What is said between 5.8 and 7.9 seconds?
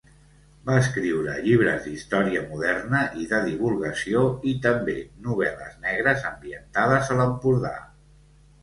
negres ambientades a l'Empordà.